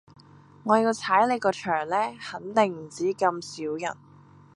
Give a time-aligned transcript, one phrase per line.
[0.63, 3.95] 我要踩你個場呢，肯定唔止咁少人